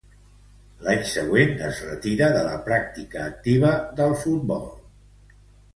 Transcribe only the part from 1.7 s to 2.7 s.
retira de la